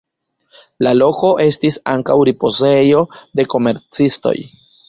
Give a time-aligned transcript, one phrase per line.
[0.85, 3.07] La loko estis ankaŭ ripozejo
[3.41, 4.37] de komercistoj.